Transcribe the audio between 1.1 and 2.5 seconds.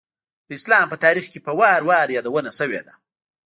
کې په وار وار یادونه